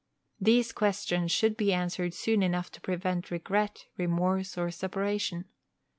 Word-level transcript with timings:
These 0.39 0.71
questions 0.71 1.31
should 1.31 1.55
be 1.55 1.71
answered 1.71 2.15
soon 2.15 2.41
enough 2.41 2.71
to 2.71 2.81
prevent 2.81 3.29
regret, 3.29 3.85
remorse, 3.97 4.57
or 4.57 4.71
separation. 4.71 5.45